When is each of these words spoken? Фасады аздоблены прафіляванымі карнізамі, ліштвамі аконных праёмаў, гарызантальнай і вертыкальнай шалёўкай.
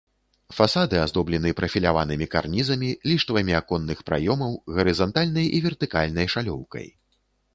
Фасады 0.59 0.95
аздоблены 1.01 1.49
прафіляванымі 1.59 2.27
карнізамі, 2.35 2.89
ліштвамі 3.11 3.53
аконных 3.61 4.01
праёмаў, 4.09 4.57
гарызантальнай 4.77 5.47
і 5.59 5.63
вертыкальнай 5.67 6.27
шалёўкай. 6.35 6.87